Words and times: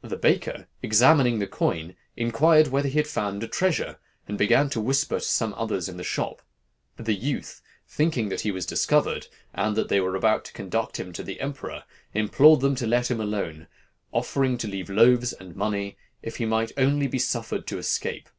The 0.00 0.16
baker, 0.16 0.68
examining 0.82 1.38
the 1.38 1.46
coin, 1.46 1.96
inquired 2.16 2.68
whether 2.68 2.88
he 2.88 2.96
had 2.98 3.06
found 3.06 3.42
a 3.42 3.46
treasure, 3.46 3.98
and 4.26 4.38
began 4.38 4.70
to 4.70 4.80
whisper 4.80 5.16
to 5.20 5.26
some 5.26 5.52
others 5.52 5.86
in 5.86 5.98
the 5.98 6.02
shop. 6.02 6.40
The 6.96 7.12
youth, 7.12 7.60
thinking 7.86 8.30
that 8.30 8.40
he 8.40 8.50
was 8.50 8.64
discovered, 8.64 9.26
and 9.52 9.76
that 9.76 9.90
they 9.90 10.00
were 10.00 10.16
about 10.16 10.46
to 10.46 10.54
conduct 10.54 10.98
him 10.98 11.12
to 11.12 11.22
the 11.22 11.40
emperor, 11.42 11.84
implored 12.14 12.60
them 12.60 12.74
to 12.76 12.86
let 12.86 13.10
him 13.10 13.20
alone, 13.20 13.66
offering 14.12 14.56
to 14.56 14.66
leave 14.66 14.88
loaves 14.88 15.34
and 15.34 15.54
money 15.54 15.98
if 16.22 16.36
he 16.36 16.46
might 16.46 16.72
only 16.78 17.06
be 17.06 17.18
suffered 17.18 17.66
to 17.66 17.76
escape. 17.76 18.30